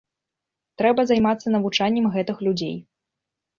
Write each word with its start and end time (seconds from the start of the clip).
Трэба 0.83 1.05
займацца 1.11 1.53
навучаннем 1.57 2.11
гэтых 2.19 2.37
людзей. 2.51 2.75